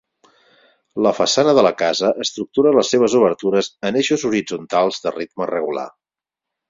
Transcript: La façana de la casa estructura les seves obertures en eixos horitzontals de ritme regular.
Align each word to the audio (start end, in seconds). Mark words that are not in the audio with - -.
La 1.07 1.11
façana 1.17 1.53
de 1.59 1.63
la 1.67 1.73
casa 1.81 2.09
estructura 2.25 2.73
les 2.77 2.91
seves 2.95 3.17
obertures 3.21 3.69
en 3.91 4.01
eixos 4.01 4.25
horitzontals 4.31 5.03
de 5.05 5.15
ritme 5.19 5.49
regular. 5.55 5.87